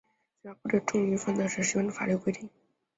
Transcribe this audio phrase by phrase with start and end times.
[0.41, 2.49] 刑罚不得重于犯罪时适用的法律规定。